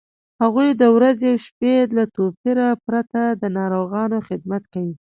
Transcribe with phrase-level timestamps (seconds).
[0.41, 4.95] هغوی د ورځې او شپې له توپیره پرته د ناروغانو خدمت کوي.